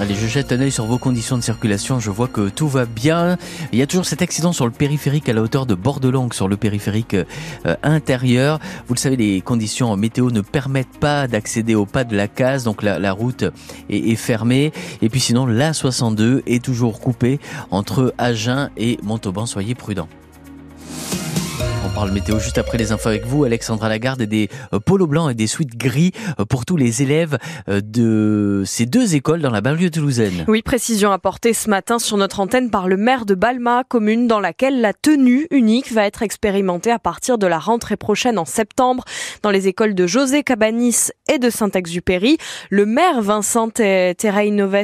[0.00, 2.00] Allez, je jette un œil sur vos conditions de circulation.
[2.00, 3.38] Je vois que tout va bien.
[3.72, 6.48] Il y a toujours cet accident sur le périphérique à la hauteur de Bordelangue, sur
[6.48, 8.58] le périphérique euh, intérieur.
[8.88, 12.64] Vous le savez, les conditions météo ne permettent pas d'accéder au pas de la case,
[12.64, 13.44] donc la, route
[13.88, 14.72] est, est, fermée.
[15.00, 17.38] Et puis sinon, la 62 est toujours coupée
[17.70, 19.46] entre Agen et Montauban.
[19.46, 20.08] Soyez prudents.
[21.94, 25.30] Parle météo juste après les infos avec vous, Alexandra Lagarde, et des euh, polos blancs
[25.30, 29.50] et des suites gris euh, pour tous les élèves euh, de ces deux écoles dans
[29.50, 30.44] la banlieue toulousaine.
[30.48, 34.40] Oui, précision apportée ce matin sur notre antenne par le maire de Balma, commune dans
[34.40, 39.04] laquelle la tenue unique va être expérimentée à partir de la rentrée prochaine en septembre
[39.44, 42.38] dans les écoles de José Cabanis et de Saint-Exupéry.
[42.70, 44.74] Le maire Vincent Terrainoves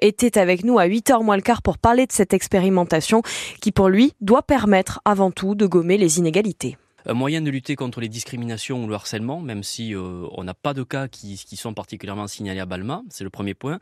[0.00, 3.22] était avec nous à 8h moins le quart pour parler de cette expérimentation
[3.60, 6.76] qui pour lui doit permettre avant tout de gommer les inégalités égalité
[7.06, 10.54] un moyen de lutter contre les discriminations ou le harcèlement, même si euh, on n'a
[10.54, 13.02] pas de cas qui, qui, sont particulièrement signalés à Balma.
[13.10, 13.78] C'est le premier point.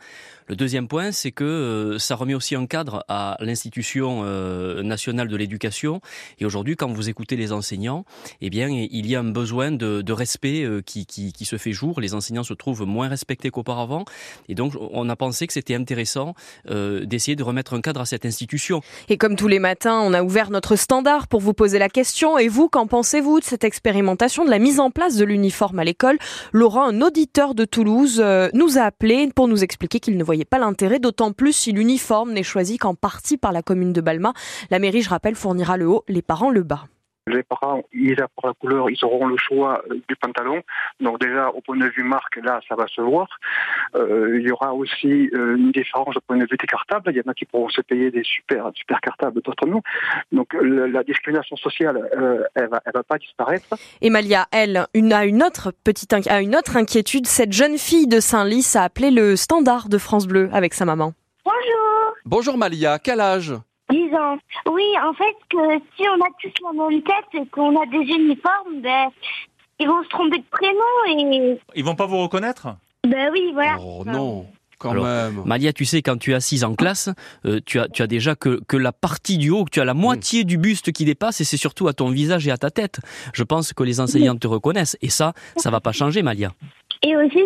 [0.48, 5.29] Le deuxième point, c'est que euh, ça remet aussi un cadre à l'institution euh, nationale
[5.29, 6.01] de l'éducation.
[6.39, 8.05] Et aujourd'hui, quand vous écoutez les enseignants,
[8.41, 11.73] eh bien, il y a un besoin de, de respect qui, qui, qui, se fait
[11.73, 12.01] jour.
[12.01, 14.05] Les enseignants se trouvent moins respectés qu'auparavant.
[14.48, 16.34] Et donc, on a pensé que c'était intéressant
[16.69, 18.81] d'essayer de remettre un cadre à cette institution.
[19.09, 22.39] Et comme tous les matins, on a ouvert notre standard pour vous poser la question.
[22.39, 23.11] Et vous, qu'en pensez?
[23.12, 26.16] Pensez-vous de cette expérimentation, de la mise en place de l'uniforme à l'école?
[26.55, 30.46] Laurent, un auditeur de Toulouse, euh, nous a appelé pour nous expliquer qu'il ne voyait
[30.46, 34.33] pas l'intérêt, d'autant plus si l'uniforme n'est choisi qu'en partie par la commune de Balma.
[34.70, 36.86] La mairie, je rappelle, fournira le haut, les parents le bas
[37.27, 40.62] les parents, ils pour la couleur, ils auront le choix euh, du pantalon.
[41.01, 43.29] Donc déjà, au point de vue marque, là, ça va se voir.
[43.95, 47.11] Euh, il y aura aussi euh, une différence au point de vue des cartables.
[47.13, 49.83] Il y en a qui pourront se payer des super, super cartables, d'autres non.
[50.33, 52.08] Donc la discrimination sociale,
[52.55, 53.69] elle va, elle va pas disparaître.
[54.01, 57.27] Emalia, elle, une, a une autre petite, a une autre inquiétude.
[57.27, 61.13] Cette jeune fille de Saint-Lys a appelé le standard de France Bleu avec sa maman.
[61.45, 62.14] Bonjour.
[62.25, 63.52] Bonjour Malia, quel âge?
[63.52, 63.71] 10
[64.14, 64.39] ans.
[64.70, 68.12] Oui, en fait, que si on a tous la même tête et qu'on a des
[68.12, 69.08] uniformes, ben,
[69.78, 70.78] ils vont se tromper de prénom
[71.08, 71.58] et...
[71.74, 72.68] Ils vont pas vous reconnaître?
[73.06, 73.77] Ben oui, voilà.
[73.80, 74.46] Oh non
[74.83, 75.42] quand même.
[75.45, 77.08] Malia, tu sais, quand tu es assise en classe,
[77.46, 79.84] euh, tu, as, tu as déjà que, que la partie du haut, que tu as
[79.84, 82.70] la moitié du buste qui dépasse, et c'est surtout à ton visage et à ta
[82.70, 83.01] tête.
[83.33, 86.52] Je pense que les enseignants te reconnaissent, et ça, ça va pas changer, Malia.
[87.02, 87.39] Et aussi,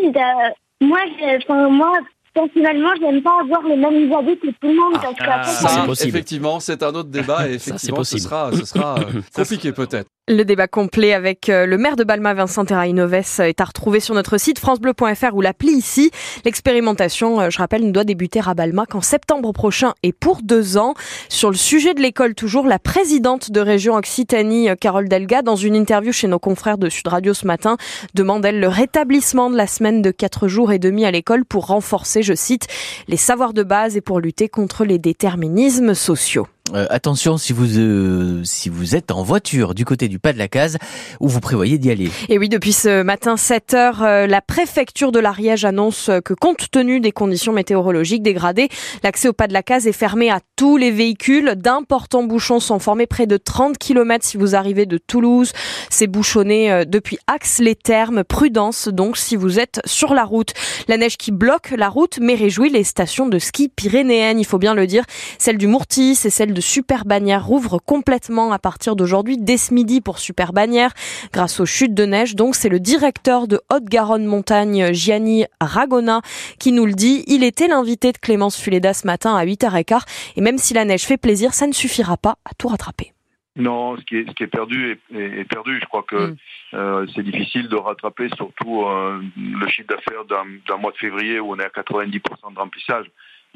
[0.80, 1.98] moi, je, moi,
[2.36, 4.92] personnellement, j'aime pas avoir les mêmes habits que tout le monde.
[5.00, 9.22] parce ah, ça, effectivement, c'est un autre débat et effectivement, ce sera, ce sera euh,
[9.34, 10.10] compliqué peut-être.
[10.28, 14.12] Le débat complet avec euh, le maire de Balma, Vincent Terrainoves, est à retrouver sur
[14.12, 16.10] notre site francebleu.fr ou l'appli ici.
[16.44, 20.78] L'expérimentation, euh, je rappelle, ne doit débuter à Balma qu'en septembre prochain et pour deux
[20.78, 20.94] ans.
[21.28, 25.76] Sur le sujet de l'école, toujours, la présidente de région Occitanie, Carole Delga, dans une
[25.76, 27.76] interview chez nos confrères de Sud Radio ce matin,
[28.14, 31.66] demande, elle, le rétablissement de la semaine de quatre jours et demi à l'école pour
[31.66, 32.66] renforcer je cite,
[33.06, 36.48] les savoirs de base et pour lutter contre les déterminismes sociaux.
[36.74, 40.38] Euh, attention si vous euh, si vous êtes en voiture du côté du pas de
[40.38, 40.78] la case
[41.20, 42.10] où vous prévoyez d'y aller.
[42.28, 46.70] Et oui, depuis ce matin 7 heures, euh, la préfecture de l'Ariège annonce que compte
[46.70, 48.68] tenu des conditions météorologiques dégradées,
[49.04, 51.54] l'accès au pas de la case est fermé à tous les véhicules.
[51.56, 55.52] D'importants bouchons sont formés près de 30 km si vous arrivez de Toulouse.
[55.90, 58.24] C'est bouchonné depuis Axe-les-Thermes.
[58.24, 60.52] Prudence donc si vous êtes sur la route.
[60.88, 64.58] La neige qui bloque la route mais réjouit les stations de ski pyrénéennes, il faut
[64.58, 65.04] bien le dire.
[65.38, 69.74] Celle du Mourtis et celle de Super Bagnères rouvre complètement à partir d'aujourd'hui dès ce
[69.74, 70.92] midi pour Super Bagnères
[71.32, 72.34] grâce aux chutes de neige.
[72.34, 76.22] Donc c'est le directeur de Haute-Garonne Montagne, Gianni Ragona,
[76.58, 77.24] qui nous le dit.
[77.26, 81.02] Il était l'invité de Clémence Fuleda ce matin à 8h15 et même si la neige
[81.02, 83.12] fait plaisir, ça ne suffira pas à tout rattraper.
[83.56, 85.78] Non, ce qui est, ce qui est perdu est, perdu.
[85.78, 86.36] Je crois que mm.
[86.74, 91.52] euh, c'est difficile de rattraper surtout euh, le chiffre d'affaires d'un mois de février où
[91.52, 93.06] on est à 90% de remplissage.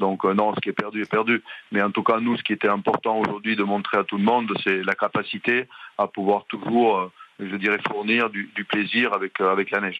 [0.01, 1.41] Donc euh, non, ce qui est perdu est perdu.
[1.71, 4.23] Mais en tout cas, nous, ce qui était important aujourd'hui de montrer à tout le
[4.23, 5.67] monde, c'est la capacité
[5.97, 9.99] à pouvoir toujours, euh, je dirais, fournir du, plaisir avec, euh, avec la neige.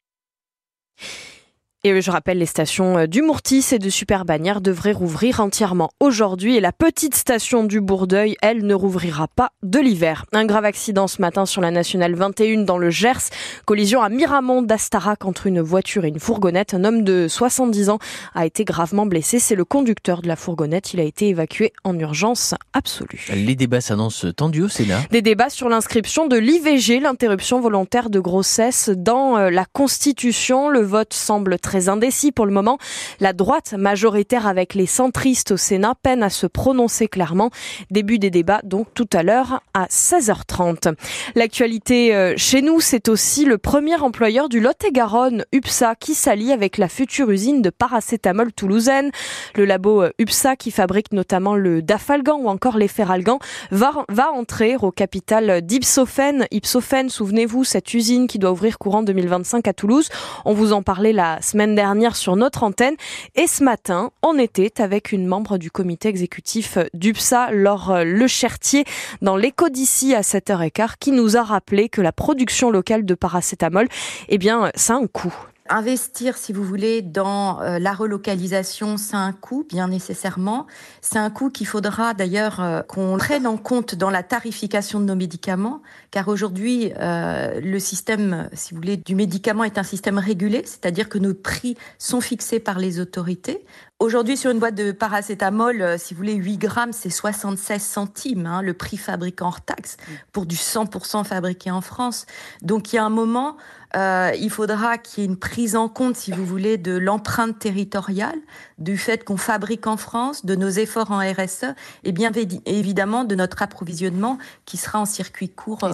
[1.84, 6.56] Et je rappelle, les stations euh, du Mourtis et de Superbannière devraient rouvrir entièrement aujourd'hui
[6.56, 10.26] et la petite station du Bourdeuil, elle, ne rouvrira pas de l'hiver.
[10.32, 13.32] Un grave accident ce matin sur la nationale 21 dans le Gers.
[13.66, 16.76] Collision à Miramont d'Astarac entre une voiture et une fourgonnette.
[16.76, 17.98] Un homme de 70 ans
[18.36, 19.40] a été gravement blessé.
[19.40, 20.94] C'est le conducteur de la fourgonnette.
[20.94, 23.26] Il a été évacué en urgence absolue.
[23.34, 25.00] Les débats s'annoncent tendus au Sénat.
[25.10, 30.70] Des débats sur l'inscription de l'IVG, l'interruption volontaire de grossesse, dans euh, la Constitution.
[30.70, 32.80] Le vote semble très très indécis pour le moment.
[33.22, 37.50] La droite majoritaire avec les centristes au Sénat peine à se prononcer clairement.
[37.92, 40.96] Début des débats donc tout à l'heure à 16h30.
[41.36, 46.78] L'actualité euh, chez nous, c'est aussi le premier employeur du Lot-et-Garonne, UPSA, qui s'allie avec
[46.78, 49.10] la future usine de paracétamol toulousaine.
[49.56, 53.40] Le labo euh, UPSA, qui fabrique notamment le Dafalgan ou encore les Feralgan,
[53.72, 56.48] va, va entrer au capital d'Ipsophène.
[56.52, 60.10] Ipsophène, souvenez-vous, cette usine qui doit ouvrir courant 2025 à Toulouse.
[60.44, 62.96] On vous en parlait la semaine dernière sur notre antenne.
[63.36, 68.86] Et ce matin, on était avec une membre du comité exécutif d'UPSA, Laure Le Chertier,
[69.22, 73.88] dans l'écho d'ici à 7h15, qui nous a rappelé que la production locale de paracétamol,
[74.30, 75.34] eh bien, ça a un coût
[75.70, 80.68] investir, si vous voulez, dans euh, la relocalisation, c'est un coût, bien nécessairement.
[81.02, 85.06] C'est un coût qu'il faudra d'ailleurs euh, qu'on prenne en compte dans la tarification de
[85.06, 90.18] nos médicaments, car aujourd'hui, euh, le système, si vous voulez, du médicament est un système
[90.18, 93.64] régulé, c'est-à-dire que nos prix sont fixés par les autorités.
[94.02, 98.64] Aujourd'hui, sur une boîte de paracétamol, si vous voulez, 8 grammes, c'est 76 centimes, hein,
[98.64, 99.98] le prix fabriqué hors taxe,
[100.32, 102.26] pour du 100% fabriqué en France.
[102.64, 103.58] Donc, il y a un moment,
[103.96, 107.60] euh, il faudra qu'il y ait une prise en compte, si vous voulez, de l'empreinte
[107.60, 108.40] territoriale,
[108.80, 112.32] du fait qu'on fabrique en France, de nos efforts en RSE, et bien
[112.66, 115.92] évidemment de notre approvisionnement qui sera en circuit court.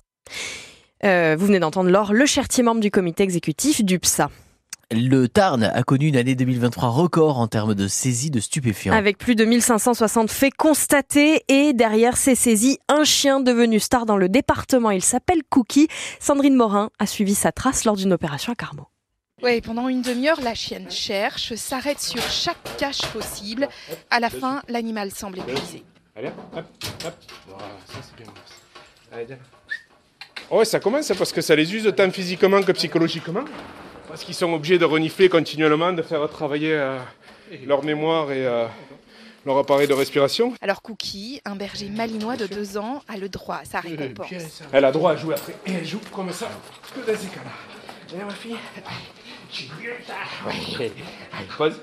[1.04, 4.30] Euh, vous venez d'entendre Laure Le Chertier, membre du comité exécutif du PSA.
[4.90, 8.94] Le Tarn a connu une année 2023 record en termes de saisie de stupéfiants.
[8.94, 14.16] Avec plus de 1560 faits constatés et derrière ces saisies, un chien devenu star dans
[14.16, 14.92] le département.
[14.92, 15.90] Il s'appelle Cookie.
[16.22, 18.88] Sandrine Morin a suivi sa trace lors d'une opération à Carmo.
[19.44, 23.68] Oui, pendant une demi-heure, la chienne cherche, s'arrête sur chaque cache possible.
[24.10, 25.84] À la fin, l'animal semble épuisé.
[26.16, 26.66] Allez, hop,
[27.06, 27.14] hop.
[27.88, 28.34] ça c'est bien.
[29.12, 29.36] Allez,
[30.50, 33.44] Ouais, ça commence parce que ça les use tant physiquement que psychologiquement.
[34.18, 36.98] Parce qu'ils sont obligés de renifler continuellement, de faire travailler euh,
[37.68, 38.66] leur mémoire et euh,
[39.46, 40.56] leur appareil de respiration.
[40.60, 44.64] Alors Cookie, un berger malinois de deux ans, a le droit à sa récompense.
[44.72, 45.54] Elle a droit à jouer après.
[45.68, 46.50] Et elle joue comme ça,
[46.96, 48.26] que dans ces cas-là.
[48.26, 48.58] Ma fille,
[51.56, 51.80] pose.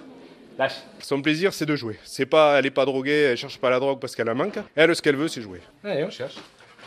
[0.58, 0.82] Lâche.
[0.98, 2.00] Son plaisir, c'est de jouer.
[2.02, 4.58] C'est pas, elle est pas droguée, elle cherche pas la drogue parce qu'elle la manque.
[4.74, 5.60] Elle, ce qu'elle veut, c'est jouer.
[5.84, 6.34] Allez, on cherche.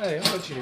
[0.01, 0.59] Allez, on continue.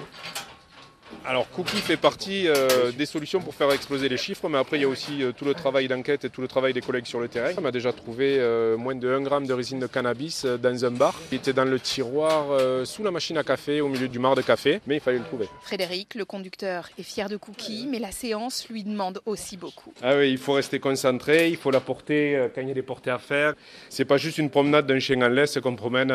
[1.25, 4.81] Alors Cookie fait partie euh, des solutions pour faire exploser les chiffres, mais après il
[4.81, 7.19] y a aussi euh, tout le travail d'enquête et tout le travail des collègues sur
[7.19, 7.51] le terrain.
[7.59, 10.91] On a déjà trouvé euh, moins de 1 gramme de résine de cannabis dans un
[10.91, 12.45] bar qui était dans le tiroir
[12.85, 15.23] sous la machine à café au milieu du mar de café, mais il fallait le
[15.23, 15.47] trouver.
[15.61, 19.93] Frédéric, le conducteur, est fier de Cookie, mais la séance lui demande aussi beaucoup.
[20.01, 22.81] Ah oui, il faut rester concentré, il faut la porter quand il y a des
[22.81, 23.53] portées à faire.
[23.89, 26.11] C'est pas juste une promenade d'un chien en laisse qu'on promène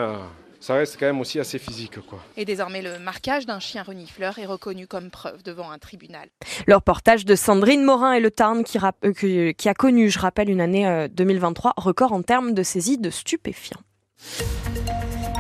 [0.61, 1.99] ça reste quand même aussi assez physique.
[2.01, 2.21] Quoi.
[2.37, 6.29] Et désormais, le marquage d'un chien renifleur est reconnu comme preuve devant un tribunal.
[6.67, 10.51] Le reportage de Sandrine Morin et le Tarn qui, euh, qui a connu, je rappelle,
[10.51, 13.81] une année 2023 euh, record en termes de saisie de stupéfiants.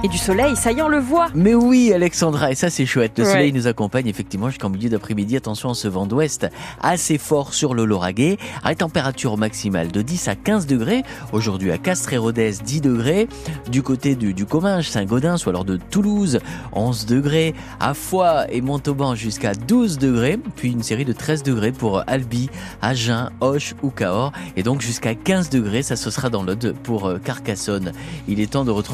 [0.02, 1.28] Et du soleil, ça y est, on le voit.
[1.34, 3.18] Mais oui, Alexandra, et ça c'est chouette.
[3.18, 5.36] Le soleil nous accompagne effectivement jusqu'en milieu d'après-midi.
[5.36, 6.46] Attention à ce vent d'ouest
[6.80, 8.38] assez fort sur le Lauragais.
[8.64, 11.02] À température maximale de 10 à 15 degrés.
[11.32, 13.28] Aujourd'hui à Castres et Rodez, 10 degrés.
[13.70, 16.38] Du côté du, du Comminges, Saint-Gaudens ou alors de Toulouse,
[16.72, 17.54] 11 degrés.
[17.78, 20.38] À Foix et Montauban jusqu'à 12 degrés.
[20.56, 22.48] Puis une série de 13 degrés pour Albi,
[22.80, 24.32] Agen, Hoche ou Cahors.
[24.56, 27.92] Et donc jusqu'à 15 degrés, ça ce sera dans l'Aude pour euh, Carcassonne.
[28.28, 28.90] Il est temps de retrouver